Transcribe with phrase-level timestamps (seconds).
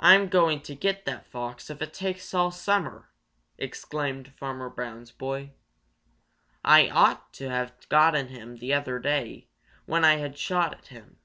[0.00, 3.12] "I'm going to get that fox if it takes all summer!"
[3.58, 5.52] exclaimed Farmer Brown's boy.
[6.64, 9.46] "I ought to have gotten him the other day
[9.86, 11.20] when I had a shot at him.